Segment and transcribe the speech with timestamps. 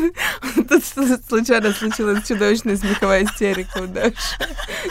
[0.68, 0.84] Тут
[1.28, 4.14] случайно случилась чудовищная смеховая истерика у Даши.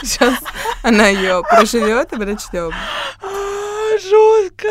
[0.02, 0.34] Сейчас
[0.82, 2.72] она ее проживет, и начнем.
[3.20, 4.68] А, Жутко!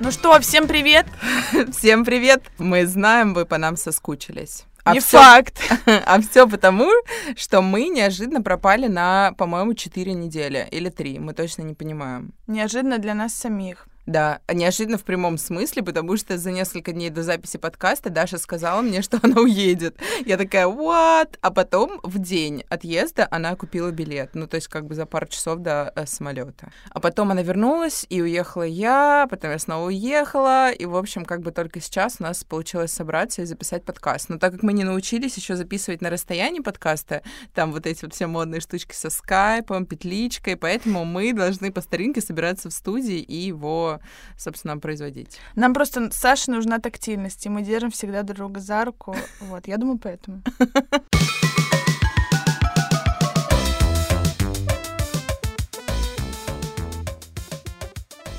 [0.00, 1.06] Ну что, всем привет!
[1.78, 2.42] Всем привет!
[2.58, 4.64] Мы знаем, вы по нам соскучились.
[4.86, 5.60] Не факт.
[6.06, 6.90] А все потому,
[7.36, 12.32] что мы неожиданно пропали на, по-моему, 4 недели или 3, мы точно не понимаем.
[12.46, 13.86] Неожиданно для нас самих.
[14.06, 18.82] Да, неожиданно в прямом смысле, потому что за несколько дней до записи подкаста Даша сказала
[18.82, 19.96] мне, что она уедет.
[20.26, 21.38] Я такая, what?
[21.40, 25.26] А потом в день отъезда она купила билет, ну то есть как бы за пару
[25.26, 26.72] часов до э, самолета.
[26.90, 31.40] А потом она вернулась, и уехала я, потом я снова уехала, и в общем как
[31.42, 34.28] бы только сейчас у нас получилось собраться и записать подкаст.
[34.28, 37.22] Но так как мы не научились еще записывать на расстоянии подкаста,
[37.54, 42.20] там вот эти вот все модные штучки со скайпом, петличкой, поэтому мы должны по старинке
[42.20, 43.91] собираться в студии и его
[44.36, 45.38] собственно, производить.
[45.54, 49.16] Нам просто Саше нужна тактильность, и мы держим всегда друг друга за руку.
[49.40, 50.42] Вот, я думаю, поэтому.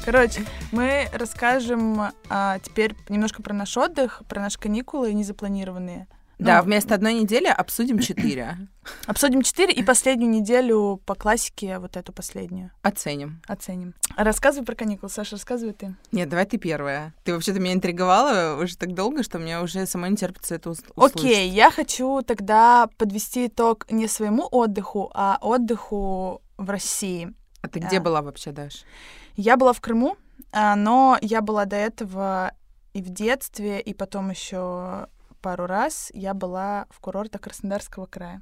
[0.06, 0.44] Короче,
[0.74, 6.08] мы расскажем а, теперь немножко про наш отдых, про наши каникулы незапланированные.
[6.40, 8.58] Да, Ну, вместо одной недели обсудим четыре.
[9.06, 13.42] Обсудим четыре и последнюю неделю по классике, вот эту последнюю, Оценим.
[13.48, 13.94] оценим.
[14.18, 15.96] Рассказывай про каникулы, Саша, рассказывай ты.
[16.12, 17.14] Нет, давай ты первая.
[17.24, 20.82] Ты вообще-то меня интриговала уже так долго, что мне уже самой не терпится это ус-
[20.96, 21.16] услышать.
[21.18, 27.34] Окей, я хочу тогда подвести итог не своему отдыху, а отдыху в России.
[27.62, 28.02] А ты где А.
[28.02, 28.84] была вообще, Даш?
[29.38, 30.18] Я была в Крыму,
[30.52, 32.52] а, но я была до этого
[32.94, 35.08] и в детстве, и потом еще
[35.44, 38.42] пару раз я была в курортах Краснодарского края.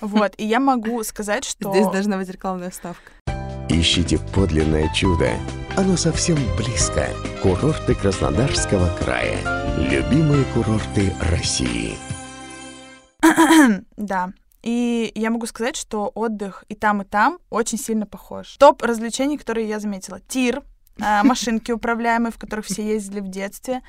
[0.00, 1.70] Вот, и я могу сказать, что...
[1.70, 3.12] Здесь должна быть рекламная вставка.
[3.70, 5.30] Ищите подлинное чудо.
[5.76, 7.06] Оно совсем близко.
[7.42, 9.38] Курорты Краснодарского края.
[9.78, 11.96] Любимые курорты России.
[13.96, 14.32] Да.
[14.62, 18.56] И я могу сказать, что отдых и там, и там очень сильно похож.
[18.58, 20.20] Топ развлечений, которые я заметила.
[20.20, 20.62] Тир,
[20.98, 23.80] машинки управляемые, в которых все ездили в детстве,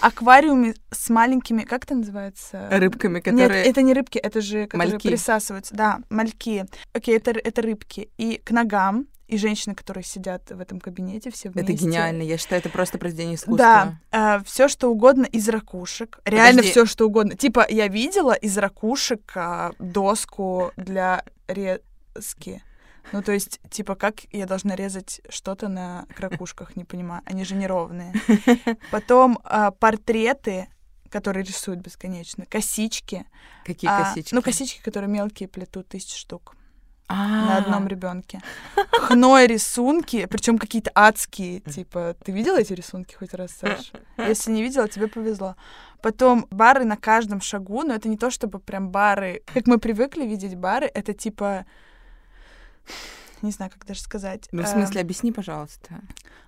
[0.00, 2.68] аквариумы с маленькими, как это называется?
[2.70, 3.64] Рыбками, Нет, которые...
[3.64, 5.08] это не рыбки, это же которые Мальки.
[5.08, 5.74] присасываются.
[5.74, 6.66] Да, мальки.
[6.92, 8.10] Окей, это, это рыбки.
[8.18, 11.72] И к ногам, и женщины, которые сидят в этом кабинете все вместе.
[11.72, 12.22] Это гениально.
[12.22, 13.98] Я считаю, это просто произведение искусства.
[14.10, 16.18] Да, все что угодно из ракушек.
[16.24, 17.36] Реально все что угодно.
[17.36, 22.62] Типа, я видела из ракушек а, доску для резки.
[23.12, 27.22] Ну, то есть, типа, как я должна резать что-то на ракушках, не понимаю.
[27.24, 28.14] Они же неровные.
[28.90, 30.68] Потом а, портреты,
[31.10, 32.46] которые рисуют бесконечно.
[32.46, 33.26] Косички.
[33.64, 34.34] Какие А, косички?
[34.34, 36.56] Ну, косички, которые мелкие плетут тысячи штук
[37.08, 38.40] А, на одном ребенке.
[38.92, 41.60] Хной рисунки, причем какие-то адские.
[41.60, 44.00] Типа, ты видела эти рисунки хоть раз, Саша?
[44.16, 45.56] Если не видела, тебе повезло.
[46.00, 50.24] Потом бары на каждом шагу, но это не то, чтобы прям бары, как мы привыкли
[50.24, 51.66] видеть бары, это типа
[53.42, 54.48] не знаю, как даже сказать.
[54.52, 56.00] Ну, в Э, смысле, объясни, пожалуйста.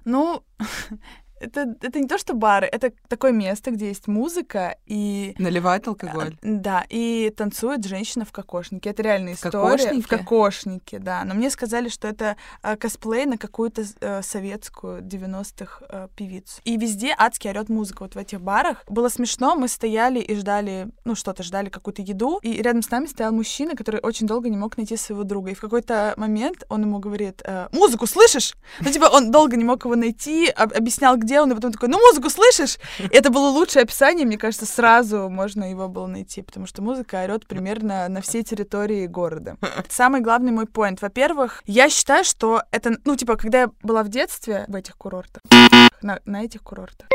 [0.05, 0.43] Ну,
[1.43, 6.35] это, это не то, что бары, это такое место, где есть музыка и Наливает алкоголь.
[6.35, 8.91] а, Да, и танцует женщина в кокошнике.
[8.91, 9.53] Это реальная В история.
[9.77, 10.03] кокошнике?
[10.03, 11.25] В кокошнике, да.
[11.25, 16.61] Но мне сказали, что это э, косплей на какую-то э, советскую 90-х э, певицу.
[16.65, 18.85] И везде адски орет музыка вот в этих барах.
[18.89, 23.07] Было смешно, мы стояли и ждали, ну что-то, ждали какую-то еду, и рядом с нами
[23.07, 25.51] стоял мужчина, который очень долго не мог найти своего друга.
[25.51, 28.55] И в какой-то момент он ему говорит, э, музыку слышишь?
[28.81, 31.89] Ну, типа, он долго не мог его найти, об- объяснял, где он, и потом такой,
[31.89, 32.79] ну, музыку слышишь?
[33.11, 37.47] Это было лучшее описание, мне кажется, сразу можно его было найти, потому что музыка орет
[37.47, 39.57] примерно на всей территории города.
[39.89, 41.03] Самый главный мой поинт.
[41.03, 45.43] Во-первых, я считаю, что это, ну, типа, когда я была в детстве в этих курортах,
[46.03, 47.09] на, на этих курортах,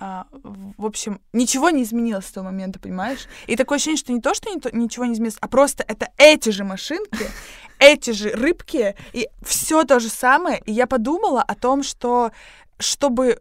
[0.00, 3.26] а, в в общем, ничего не изменилось с того момента, понимаешь?
[3.48, 6.08] И такое ощущение, что не то, что не то- ничего не изменилось, а просто это
[6.16, 7.26] эти же машинки,
[7.80, 10.62] эти же рыбки, и все то же самое.
[10.66, 12.30] И я подумала о том, что
[12.78, 13.40] чтобы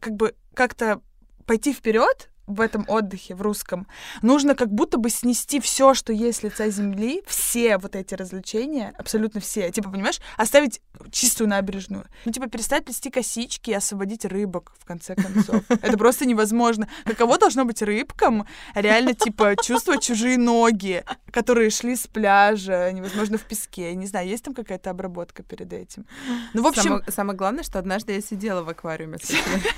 [0.00, 1.00] как бы как-то
[1.46, 3.86] пойти вперед в этом отдыхе, в русском,
[4.20, 8.92] нужно как будто бы снести все, что есть с лица земли, все вот эти развлечения,
[8.98, 9.70] абсолютно все.
[9.70, 10.80] Типа, понимаешь, оставить
[11.10, 12.06] чистую набережную.
[12.24, 15.62] Ну, типа, перестать плести косички и освободить рыбок, в конце концов.
[15.68, 16.88] Это просто невозможно.
[17.04, 21.04] Каково должно быть рыбкам реально, типа, чувствовать чужие ноги?
[21.32, 23.94] которые шли с пляжа, невозможно в песке.
[23.94, 26.06] Не знаю, есть там какая-то обработка перед этим.
[26.52, 26.82] Ну, в общем...
[26.82, 29.16] Самое, самое главное, что однажды я сидела в аквариуме.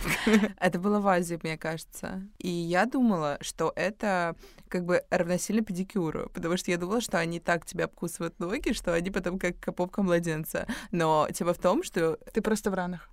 [0.60, 2.22] Это было в Азии, мне кажется.
[2.38, 4.34] И я думала, что это
[4.68, 8.94] как бы равносильно педикюру, потому что я думала, что они так тебя обкусывают ноги, что
[8.94, 10.66] они потом как попка младенца.
[10.90, 13.08] Но тема в том, что Ты просто в ранах.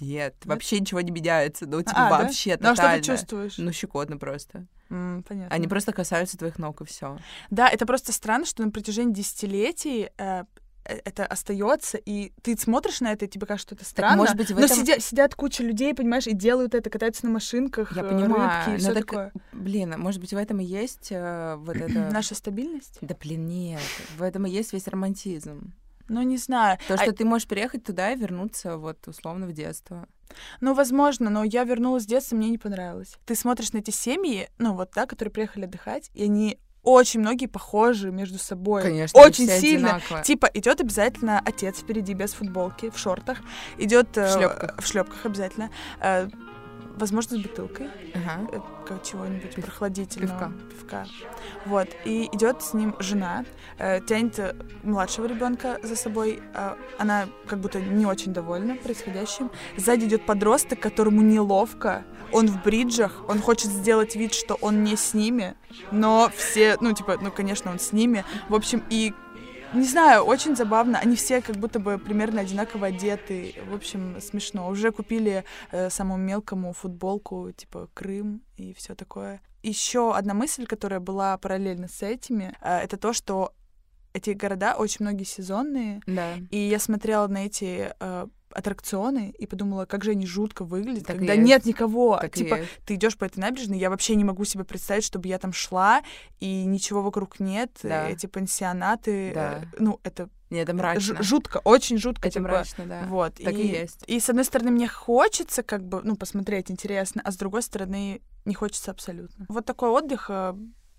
[0.00, 1.66] нет, вообще ничего не меняется.
[1.66, 2.24] Ну, типа, А, да?
[2.24, 3.02] вообще Ну, а что тотально.
[3.02, 3.58] ты чувствуешь?
[3.58, 4.66] Ну, щекотно просто.
[4.90, 5.54] М, понятно.
[5.54, 7.18] Они просто касаются твоих ног, и все.
[7.50, 10.44] Да, это просто странно, что на протяжении десятилетий э,
[10.86, 14.16] это остается, и ты смотришь на это, и тебе кажется, что это странно.
[14.16, 17.32] может быть, в но этом- сидя- сидят куча людей, понимаешь, и делают это, катаются на
[17.32, 19.32] машинках, Я э, понимаю, рыбки и но все так- такое.
[19.52, 22.10] Блин, а может быть, в этом и есть э, вот это...
[22.12, 22.98] Наша стабильность?
[23.00, 23.80] Да блин, нет.
[24.16, 25.72] В этом и есть весь романтизм.
[26.08, 26.78] Ну, не знаю.
[26.86, 30.06] То, А- что ты можешь приехать туда и вернуться вот условно в детство.
[30.60, 33.16] Ну, возможно, но я вернулась с детства, мне не понравилось.
[33.26, 37.46] Ты смотришь на эти семьи, ну вот, да, которые приехали отдыхать, и они очень многие
[37.46, 38.82] похожи между собой.
[38.82, 39.96] Конечно, очень сильно.
[39.96, 40.24] одинаковые.
[40.24, 43.38] Типа идет обязательно отец впереди без футболки, в шортах,
[43.76, 44.74] идет В шлёпках.
[44.80, 46.28] в шлепках обязательно, э,
[46.96, 48.48] возможно с бутылкой Ага.
[48.52, 51.04] э, чего-нибудь Пив- прохладительного, пивка.
[51.04, 51.06] пивка.
[51.66, 53.44] Вот и идет с ним жена,
[53.78, 59.50] э, тянет э, младшего ребенка за собой, э, она как будто не очень довольна происходящим.
[59.76, 64.96] Сзади идет подросток, которому неловко, он в бриджах, он хочет сделать вид, что он не
[64.96, 65.54] с ними,
[65.92, 68.24] но все, ну типа, ну конечно он с ними.
[68.48, 69.12] В общем и
[69.72, 70.98] не знаю, очень забавно.
[70.98, 73.54] Они все как будто бы примерно одинаково одеты.
[73.68, 74.68] В общем, смешно.
[74.68, 79.40] Уже купили э, самому мелкому футболку, типа Крым и все такое.
[79.62, 83.52] Еще одна мысль, которая была параллельно с этими, э, это то, что
[84.12, 86.00] эти города очень многие сезонные.
[86.06, 86.34] Да.
[86.50, 91.16] И я смотрела на эти э, аттракционы и подумала, как же они жутко выглядят, Так
[91.16, 91.46] и когда есть.
[91.46, 92.16] нет никого.
[92.20, 92.70] Так и типа, есть.
[92.86, 96.02] ты идешь по этой набережной, я вообще не могу себе представить, чтобы я там шла,
[96.40, 97.70] и ничего вокруг нет.
[97.82, 98.08] Да.
[98.08, 99.32] Эти пансионаты.
[99.34, 99.60] Да.
[99.62, 101.22] э, ну, это Нет, это ж- мрачно.
[101.22, 102.28] жутко, очень жутко.
[102.28, 103.02] Это типа, мрачно, да.
[103.08, 103.34] Вот.
[103.34, 104.04] Так и есть.
[104.06, 108.22] И с одной стороны, мне хочется как бы, ну, посмотреть интересно, а с другой стороны,
[108.44, 109.46] не хочется абсолютно.
[109.48, 110.54] Вот такой отдых, э,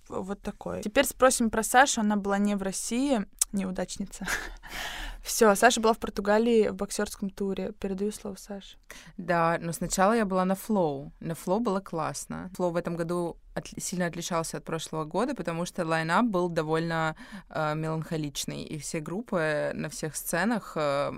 [0.09, 0.81] вот такой.
[0.83, 2.01] Теперь спросим про Сашу.
[2.01, 4.25] Она была не в России, неудачница.
[5.27, 7.73] Все, Саша была в Португалии в боксерском туре.
[7.81, 8.77] Передаю слово Саше.
[9.17, 11.11] Да, но сначала я была на Flow.
[11.19, 12.49] На Flow было классно.
[12.55, 17.17] Flow в этом году отли- сильно отличался от прошлого года, потому что line-up был довольно
[17.49, 21.11] э, меланхоличный, и все группы на всех сценах э,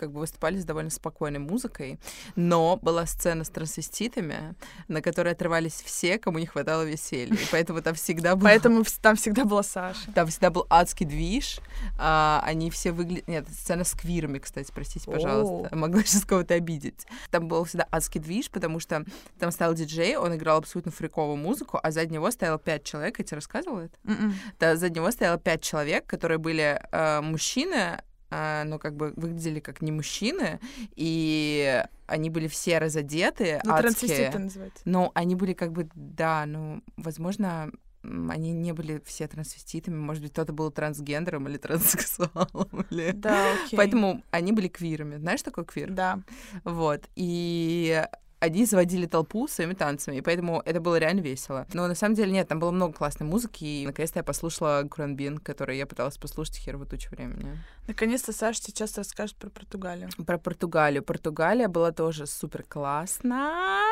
[0.00, 2.00] как бы выступали с довольно спокойной музыкой,
[2.34, 4.54] но была сцена с трансвеститами,
[4.88, 8.44] на которой отрывались все, кому не хватало веселья, и поэтому там всегда был...
[8.44, 10.10] Поэтому там всегда была Саша.
[10.14, 11.60] Там всегда был адский движ.
[11.98, 13.28] а, они все выглядят...
[13.28, 15.76] Нет, сцена с квирами, кстати, простите, пожалуйста.
[15.76, 17.06] Могла сейчас кого-то обидеть.
[17.30, 19.04] Там был всегда адский движ, потому что
[19.38, 23.18] там стоял диджей, он играл абсолютно фриковую музыку, а сзади него стояло пять человек.
[23.18, 23.98] Я тебе рассказывала это?
[24.06, 24.34] М-м.
[24.58, 29.60] Да, сзади него стояло пять человек, которые были э, мужчины, э, но как бы выглядели
[29.60, 30.60] как не мужчины,
[30.96, 34.82] и они были все разодеты, Ну, трансвеститы называется.
[34.84, 37.70] Ну, они были как бы, да, ну, возможно,
[38.02, 43.12] они не были все трансвеститами, может быть, кто-то был трансгендером или транссексуалом, или...
[43.12, 43.76] Да, окей.
[43.76, 45.16] Поэтому они были квирами.
[45.16, 45.90] Знаешь, что такое квир?
[45.90, 46.20] Да.
[46.64, 47.08] Вот.
[47.14, 48.02] И
[48.40, 51.66] они заводили толпу своими танцами, и поэтому это было реально весело.
[51.74, 55.38] Но на самом деле нет, там было много классной музыки, и наконец-то я послушала Куранбин,
[55.38, 57.58] который я пыталась послушать херово тучу времени.
[57.86, 60.08] Наконец-то Саша сейчас расскажет про Португалию.
[60.26, 61.02] Про Португалию.
[61.02, 63.82] Португалия была тоже супер классно.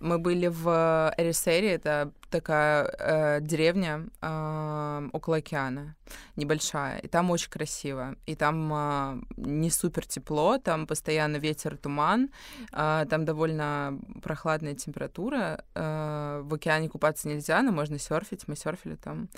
[0.00, 5.96] Мы были в Эрисере, это такая э, деревня э, около океана,
[6.36, 6.98] небольшая.
[6.98, 8.16] И там очень красиво.
[8.26, 12.30] И там э, не супер тепло, там постоянно ветер, туман,
[12.72, 15.64] э, там довольно прохладная температура.
[15.74, 18.48] Э, в океане купаться нельзя, но можно серфить.
[18.48, 19.28] Мы серфили там.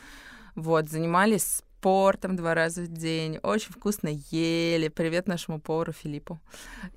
[0.57, 4.89] Вот, занимались спортом два раза в день, очень вкусно ели.
[4.89, 6.39] Привет нашему повару Филиппу.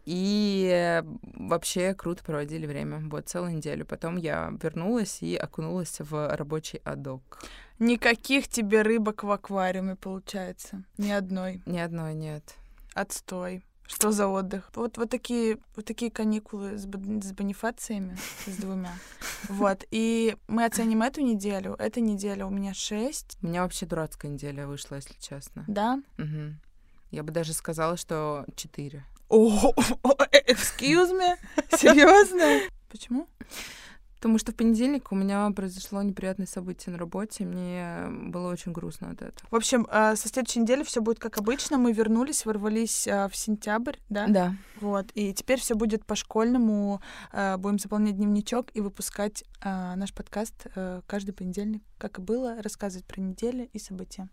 [0.04, 1.04] И э,
[1.38, 3.86] вообще круто проводили время, вот, целую неделю.
[3.86, 7.46] Потом я вернулась и окунулась в рабочий адок.
[7.80, 10.84] Никаких тебе рыбок в аквариуме, получается.
[10.98, 11.62] Ни одной.
[11.66, 12.44] Ни одной нет.
[12.94, 13.64] Отстой.
[13.86, 14.70] Что за отдых?
[14.76, 18.94] Вот, вот, такие, вот такие каникулы с, бон- с бонифациями, с двумя.
[19.50, 19.84] Вот.
[19.92, 21.76] И мы оценим эту неделю.
[21.78, 23.38] Эта неделя у меня шесть.
[23.42, 25.66] У меня вообще дурацкая неделя вышла, если честно.
[25.68, 26.02] Да?
[26.18, 26.60] Мгм.
[27.12, 29.04] Я бы даже сказала, что четыре.
[29.28, 29.74] О,
[30.48, 31.36] excuse me?
[31.78, 32.70] Серьезно?
[32.90, 33.28] Почему?
[34.24, 37.44] Потому что в понедельник у меня произошло неприятное событие на работе.
[37.44, 39.50] Мне было очень грустно от этого.
[39.52, 41.78] В общем, э, со следующей недели все будет как обычно.
[41.78, 44.28] Мы вернулись, ворвались э, в сентябрь, да?
[44.30, 44.56] Да.
[44.80, 45.08] Вот.
[45.14, 47.02] И теперь все будет по-школьному.
[47.34, 50.68] Э, Будем заполнять дневничок и выпускать наш подкаст
[51.08, 54.30] каждый понедельник, как и было, рассказывать про недели и события.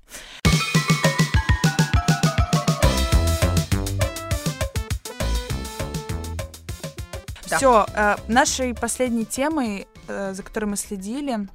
[7.51, 7.57] Да.
[7.57, 7.87] Все,
[8.29, 11.49] нашей последней темой, э, за которой мы следили,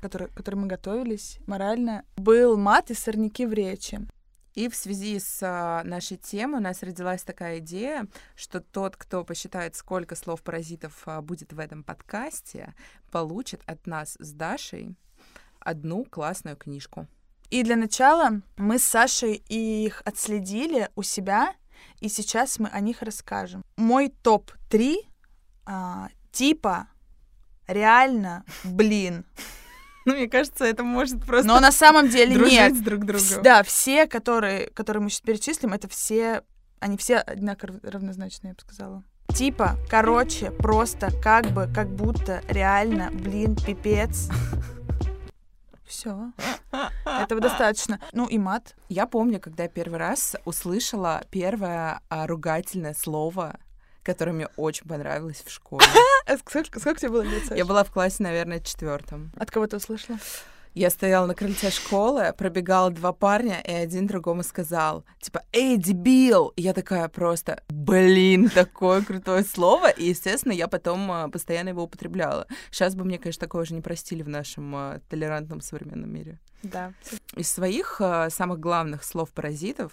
[0.00, 4.00] которой, которой мы готовились морально, был мат и сорняки в речи.
[4.54, 8.06] И в связи с а, нашей темой у нас родилась такая идея,
[8.36, 12.74] что тот, кто посчитает, сколько слов паразитов будет в этом подкасте,
[13.10, 14.96] получит от нас с Дашей
[15.60, 17.06] одну классную книжку.
[17.50, 21.54] И для начала мы с Сашей их отследили у себя,
[22.00, 23.62] и сейчас мы о них расскажем.
[23.76, 24.96] Мой топ-3
[25.66, 26.88] а, типа
[27.66, 29.24] реально, блин.
[30.04, 32.74] Ну, мне кажется, это может просто Но на самом деле дружить нет.
[32.76, 33.42] с друг другом.
[33.42, 36.42] Да, все, которые, которые мы сейчас перечислим, это все,
[36.78, 39.02] они все одинаково равнозначные, я бы сказала.
[39.34, 44.28] Типа, короче, просто, как бы, как будто, реально, блин, пипец.
[45.86, 46.32] Все.
[47.04, 48.00] Этого достаточно.
[48.12, 48.74] Ну и мат.
[48.88, 53.58] Я помню, когда я первый раз услышала первое а, ругательное слово,
[54.02, 55.86] которое мне очень понравилось в школе.
[56.28, 57.56] А сколько, сколько тебе было лет, Саш?
[57.56, 59.30] Я была в классе, наверное, четвертом.
[59.36, 60.18] От кого ты услышала?
[60.76, 66.52] Я стояла на крыльце школы, пробегало два парня, и один другому сказал, типа, «Эй, дебил!»
[66.54, 69.88] И я такая просто, блин, такое крутое слово.
[69.88, 72.46] И, естественно, я потом а, постоянно его употребляла.
[72.70, 76.38] Сейчас бы мне, конечно, такое уже не простили в нашем а, толерантном современном мире.
[76.62, 76.92] Да.
[77.34, 79.92] Из своих а, самых главных слов-паразитов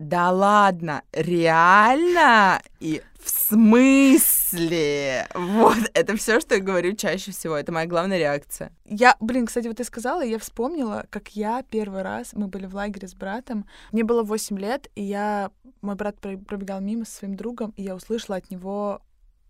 [0.00, 2.62] да ладно, реально?
[2.80, 5.28] И в смысле?
[5.34, 7.54] Вот, это все, что я говорю чаще всего.
[7.54, 8.72] Это моя главная реакция.
[8.86, 12.64] Я, блин, кстати, вот ты сказала, и я вспомнила, как я первый раз, мы были
[12.64, 15.50] в лагере с братом, мне было 8 лет, и я,
[15.82, 19.02] мой брат про- пробегал мимо со своим другом, и я услышала от него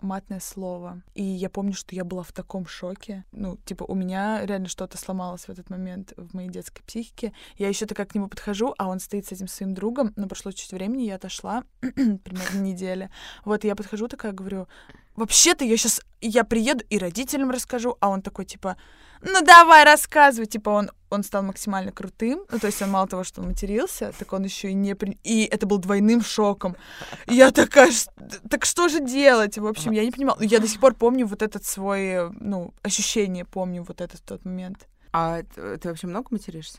[0.03, 1.03] матное слово.
[1.15, 3.25] И я помню, что я была в таком шоке.
[3.33, 7.33] Ну, типа, у меня реально что-то сломалось в этот момент в моей детской психике.
[7.57, 10.13] Я еще такая к нему подхожу, а он стоит с этим своим другом.
[10.17, 13.11] Но прошло чуть времени, я отошла, примерно неделя.
[13.45, 14.69] Вот, я подхожу такая, говорю,
[15.17, 18.77] вообще-то я сейчас, я приеду и родителям расскажу, а он такой, типа,
[19.23, 20.47] ну давай, рассказывай.
[20.47, 22.45] Типа, он, он стал максимально крутым.
[22.51, 24.95] Ну, то есть он мало того, что он матерился, так он еще и не...
[24.95, 26.75] при- И это был двойным шоком.
[27.27, 28.11] Я такая, «Ш-
[28.49, 29.59] так что же делать?
[29.59, 30.39] В общем, я не понимала.
[30.41, 34.45] Я до сих пор помню вот этот свой, э, ну, ощущение, помню вот этот тот
[34.47, 34.87] момент.
[35.13, 36.79] А ты вообще много материшься?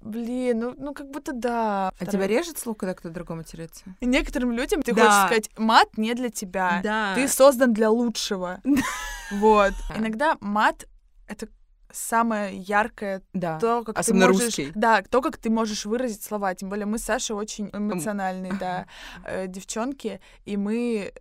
[0.00, 1.92] Блин, ну, ну как будто да.
[1.98, 3.84] А тебя режет слух, когда кто-то другой матерится?
[4.00, 5.02] И Некоторым людям ты Да.
[5.02, 6.80] хочешь сказать, мат не для тебя.
[6.82, 7.14] Да.
[7.14, 8.60] Ты создан для лучшего.
[9.30, 9.74] Вот.
[9.96, 10.86] Иногда мат—
[11.28, 11.46] это
[11.92, 13.60] самое яркое Да.
[13.60, 14.72] то, как Особенно ты можешь, русский.
[14.74, 16.52] да, то, как ты можешь выразить слова.
[16.56, 18.86] Тем более мы с Сашей очень эмоциональные, да,
[19.24, 21.12] э, девчонки, и мы,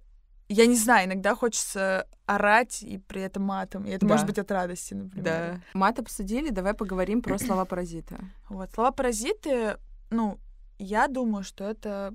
[0.49, 4.13] я не знаю, иногда хочется орать и при этом матом, и это Да.
[4.13, 5.23] может быть от радости, например.
[5.23, 5.61] Да.
[5.73, 8.19] Мат обсудили, давай поговорим про слова паразита.
[8.49, 9.77] Вот слова паразиты,
[10.09, 10.39] ну,
[10.79, 12.13] я думаю, что это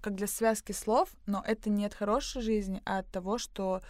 [0.00, 3.82] как для связки слов, но это не от хорошей жизни, а от того, что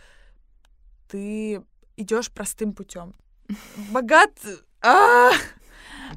[1.09, 1.63] ты
[1.97, 3.15] идешь простым путем.
[3.93, 4.33] Богат,
[4.83, 5.31] а,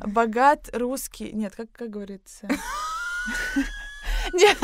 [0.05, 2.47] богат русский, нет, как как говорится.
[4.33, 4.57] Нет.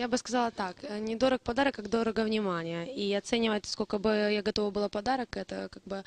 [0.00, 2.90] Я бы сказала так, э, не дорог подарок, как дорого внимание.
[2.94, 6.04] И оценивать, сколько бы я готова была подарок, это как бы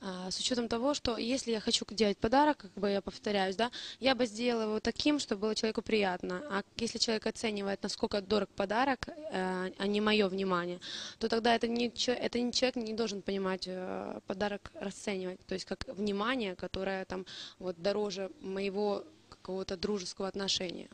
[0.00, 3.70] а, с учетом того, что если я хочу делать подарок, как бы я повторяюсь, да,
[4.00, 6.42] я бы сделала его таким, чтобы было человеку приятно.
[6.50, 10.80] А если человек оценивает, насколько дорог подарок, э, а не мое внимание,
[11.18, 15.66] то тогда это не, это не человек не должен понимать э, подарок расценивать, то есть
[15.66, 17.26] как внимание, которое там
[17.58, 20.88] вот дороже моего какого-то дружеского отношения.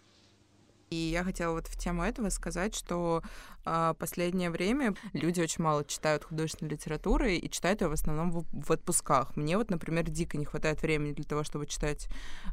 [0.93, 3.23] И я хотела вот в тему этого сказать, что
[3.65, 8.45] а, последнее время люди очень мало читают художественной литературы и читают ее в основном в,
[8.53, 9.35] в отпусках.
[9.35, 12.09] Мне вот, например, дико не хватает времени для того, чтобы читать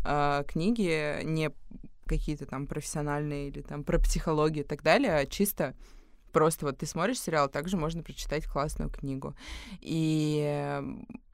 [0.05, 1.51] а, книги, не
[2.05, 5.75] какие-то там профессиональные или там про психологию и так далее, а чисто
[6.31, 9.35] просто вот ты смотришь сериал, также можно прочитать классную книгу.
[9.81, 10.81] И э,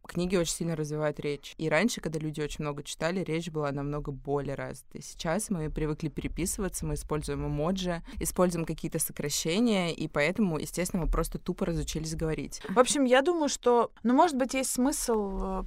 [0.08, 1.54] книги очень сильно развивают речь.
[1.58, 5.02] И раньше, когда люди очень много читали, речь была намного более развитой.
[5.02, 11.40] Сейчас мы привыкли переписываться, мы используем эмоджи, используем какие-то сокращения, и поэтому, естественно, мы просто
[11.40, 12.62] тупо разучились говорить.
[12.70, 15.64] В общем, я думаю, что, ну, может быть, есть смысл э,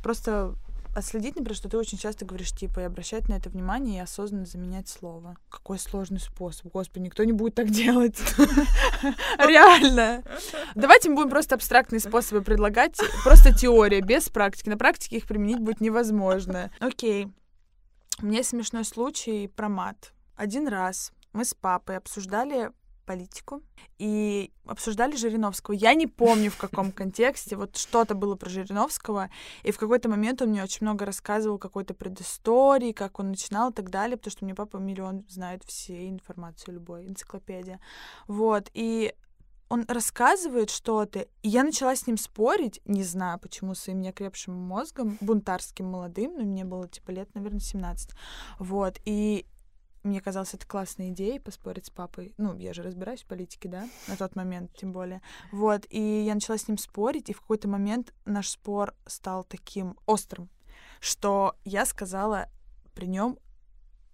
[0.99, 4.03] просто отследить, например, что ты очень часто говоришь, типа, и обращать на это внимание и
[4.03, 5.37] осознанно заменять слово.
[5.49, 6.73] Какой сложный способ.
[6.73, 8.19] Господи, никто не будет так делать.
[9.39, 10.23] Реально.
[10.75, 12.99] Давайте мы будем просто абстрактные способы предлагать.
[13.25, 14.69] Просто теория, без практики.
[14.69, 16.71] На практике их применить будет невозможно.
[16.81, 17.29] Окей.
[18.21, 20.13] У меня смешной случай про мат.
[20.37, 22.71] Один раз мы с папой обсуждали
[23.09, 23.63] политику
[23.99, 25.75] и обсуждали Жириновского.
[25.75, 27.57] Я не помню, в каком контексте.
[27.57, 29.31] Вот что-то было про Жириновского,
[29.63, 33.73] и в какой-то момент он мне очень много рассказывал какой-то предыстории, как он начинал и
[33.73, 37.81] так далее, потому что мне папа миллион знает все информацию любой, энциклопедия.
[38.27, 39.15] Вот, и
[39.71, 45.17] он рассказывает что-то, и я начала с ним спорить, не знаю почему, своим неокрепшим мозгом,
[45.23, 48.11] бунтарским молодым, но мне было, типа, лет, наверное, 17.
[48.59, 49.47] Вот, и
[50.09, 52.35] мне казалось, это классная идея поспорить с папой.
[52.37, 55.23] Ну, я же разбираюсь в политике, да, на тот момент тем более.
[55.53, 59.97] Вот, и я начала с ним спорить, и в какой-то момент наш спор стал таким
[60.07, 60.49] острым,
[61.01, 62.49] что я сказала
[62.95, 63.39] при нем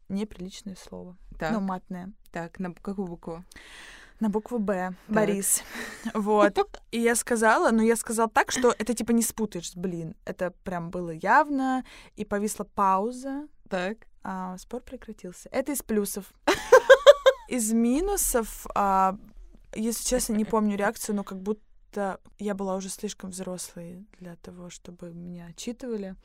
[0.08, 1.16] неприличное слово.
[1.38, 1.52] Так.
[1.52, 2.12] Ну, матное.
[2.30, 3.44] Так, на какую букву?
[4.20, 4.94] На букву Б.
[5.08, 5.62] Борис.
[6.14, 6.58] Вот.
[6.92, 10.14] И я сказала, но я сказала так, что это типа не спутаешь, блин.
[10.24, 11.84] Это прям было явно.
[12.14, 13.48] И повисла пауза.
[13.68, 14.06] Так.
[14.23, 15.49] А, спор прекратился.
[15.52, 16.33] Это из плюсов.
[17.49, 19.18] Из минусов, а,
[19.75, 24.71] если честно, не помню реакцию, но как будто я была уже слишком взрослой для того,
[24.71, 26.16] чтобы меня отчитывали.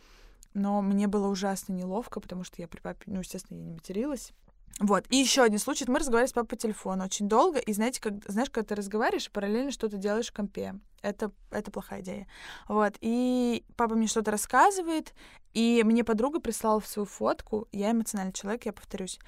[0.53, 4.31] Но мне было ужасно неловко, потому что я при папе, ну, естественно, я не материлась.
[4.79, 5.05] Вот.
[5.09, 5.85] И еще один случай.
[5.88, 7.59] Мы разговаривали с папой по телефону очень долго.
[7.59, 10.75] И знаете, как, знаешь, когда ты разговариваешь и параллельно что-то делаешь в компе.
[11.01, 12.27] Это, это плохая идея.
[12.67, 12.95] Вот.
[13.01, 15.13] И папа мне что-то рассказывает,
[15.53, 17.67] и мне подруга прислала в свою фотку.
[17.71, 19.19] Я эмоциональный человек, я повторюсь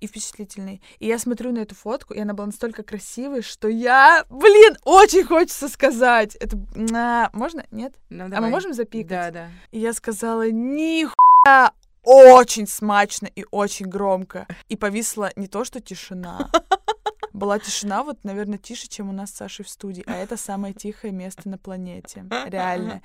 [0.00, 0.80] и впечатлительный.
[0.98, 5.24] И я смотрю на эту фотку, и она была настолько красивой, что я, блин, очень
[5.24, 6.36] хочется сказать.
[6.36, 6.58] Это
[6.94, 7.64] а, можно?
[7.70, 7.94] Нет?
[8.08, 8.44] Ну, А давай.
[8.44, 9.08] мы можем запикать?
[9.08, 9.48] Да, да.
[9.72, 11.72] И я сказала, нихуя,
[12.08, 14.46] очень смачно и очень громко.
[14.68, 16.50] И повисла не то, что тишина.
[17.34, 20.02] Была тишина, вот, наверное, тише, чем у нас с Сашей в студии.
[20.06, 22.24] А это самое тихое место на планете.
[22.46, 23.02] Реально.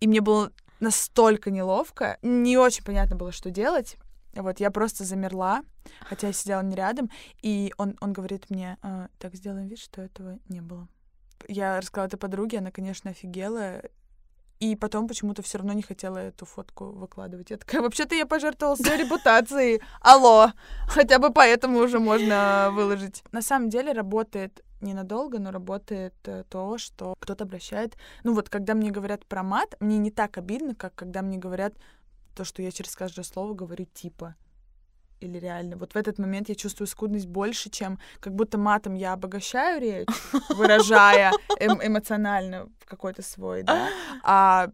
[0.00, 2.18] И мне было настолько неловко.
[2.22, 3.96] Не очень понятно было, что делать.
[4.32, 5.62] Вот, я просто замерла,
[6.00, 7.10] хотя я сидела не рядом,
[7.42, 10.88] и он, он говорит мне, «А, так, сделаем вид, что этого не было.
[11.48, 13.82] Я рассказала это подруге, она, конечно, офигела,
[14.60, 17.50] и потом почему-то все равно не хотела эту фотку выкладывать.
[17.50, 19.80] Я такая, вообще-то я пожертвовала своей репутацией.
[20.02, 20.52] Алло,
[20.86, 23.24] хотя бы поэтому уже можно выложить.
[23.32, 27.96] На самом деле работает ненадолго, но работает э, то, что кто-то обращает.
[28.22, 31.74] Ну вот, когда мне говорят про мат, мне не так обидно, как когда мне говорят
[32.34, 34.36] то, что я через каждое слово говорю типа
[35.20, 35.76] или реально.
[35.76, 40.08] Вот в этот момент я чувствую скудность больше, чем как будто матом я обогащаю речь,
[40.50, 43.88] выражая эм- эмоционально какой-то свой, да.
[44.22, 44.70] А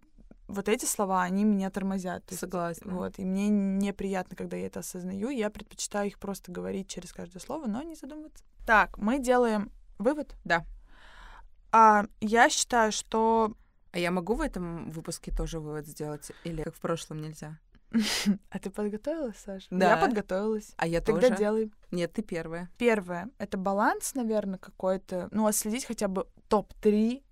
[0.48, 2.22] вот эти слова, они меня тормозят.
[2.30, 2.94] Согласна.
[2.94, 5.28] Вот, и мне неприятно, когда я это осознаю.
[5.30, 8.44] Я предпочитаю их просто говорить через каждое слово, но не задумываться.
[8.64, 10.35] Так, мы делаем вывод?
[10.44, 10.64] Да.
[11.72, 13.52] А, я считаю, что...
[13.92, 16.30] А я могу в этом выпуске тоже вывод сделать?
[16.44, 17.59] Или как в прошлом нельзя?
[18.50, 19.66] А ты подготовилась, Саша?
[19.70, 19.90] Да.
[19.90, 20.72] Я подготовилась.
[20.76, 21.38] А я Тогда тоже?
[21.38, 21.72] делай.
[21.90, 22.70] Нет, ты первая.
[22.78, 25.28] Первое— это баланс, наверное, какой-то.
[25.32, 27.22] Ну, отследить хотя бы топ-3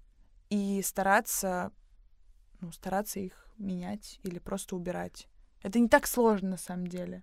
[0.50, 1.72] и стараться,
[2.60, 5.28] ну, стараться их менять или просто убирать.
[5.62, 7.22] Это не так сложно, на самом деле.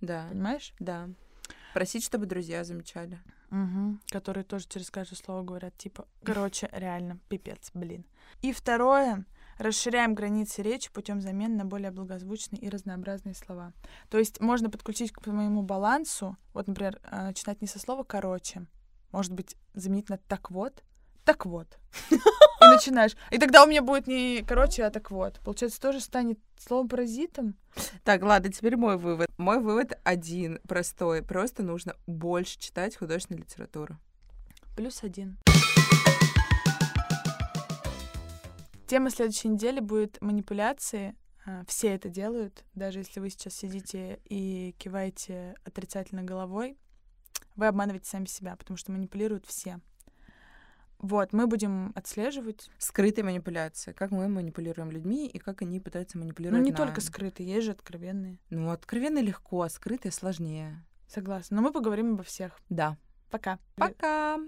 [0.00, 0.74] Да, Понимаешь?
[0.78, 1.08] да.
[1.74, 3.20] Просить, чтобы друзья замечали.
[3.50, 3.98] Угу.
[4.10, 8.04] Которые тоже через каждое слово говорят, типа, короче, реально, пипец, блин.
[8.42, 9.24] И второе—
[9.58, 13.72] расширяем границы речи путем замены на более благозвучные и разнообразные слова.
[14.08, 18.66] То есть можно подключить к моему балансу, вот, например, э, начинать не со слова «короче»,
[19.12, 20.82] может быть, заменить на «так вот»,
[21.24, 21.78] «так вот».
[22.10, 23.16] И начинаешь.
[23.30, 25.40] И тогда у меня будет не «короче», а «так вот».
[25.44, 27.54] Получается, тоже станет словом паразитом.
[28.04, 29.30] Так, ладно, теперь мой вывод.
[29.36, 31.22] Мой вывод один, простой.
[31.22, 33.98] Просто нужно больше читать художественную литературу.
[34.76, 35.38] Плюс один.
[38.86, 41.16] Тема следующей недели будет манипуляции.
[41.44, 46.76] А, Все это делают, даже если вы сейчас сидите и киваете отрицательно головой,
[47.56, 49.80] вы обманываете сами себя, потому что манипулируют все.
[50.98, 52.70] Вот, мы будем отслеживать.
[52.78, 53.92] Скрытые манипуляции.
[53.92, 56.76] Как мы манипулируем людьми и как они пытаются Ну, манипулировать не нами.
[56.76, 58.38] только скрытые, есть же откровенные.
[58.50, 60.84] Ну, откровенно легко, а скрытые сложнее.
[61.06, 61.56] Согласна.
[61.56, 62.58] Но мы поговорим обо всех.
[62.70, 62.96] Да.
[63.30, 63.58] Пока.
[63.76, 64.38] Пока!